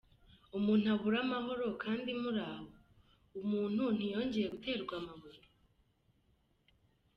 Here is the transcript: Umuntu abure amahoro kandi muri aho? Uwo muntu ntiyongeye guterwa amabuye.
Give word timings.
Umuntu 0.57 0.85
abure 0.93 1.17
amahoro 1.25 1.65
kandi 1.83 2.09
muri 2.21 2.41
aho? 2.51 2.65
Uwo 3.33 3.43
muntu 3.53 3.83
ntiyongeye 3.97 4.47
guterwa 4.53 4.93
amabuye. 5.01 5.41